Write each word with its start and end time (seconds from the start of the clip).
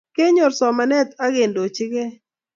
Kenyor 0.15 0.51
somanet 0.59 1.09
ab 1.23 1.31
kendochikei 1.35 2.11